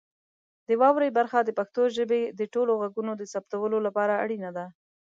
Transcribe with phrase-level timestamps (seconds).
[0.67, 4.65] د واورئ برخه د پښتو ژبې د ټولو غږونو د ثبتولو لپاره اړینه ده.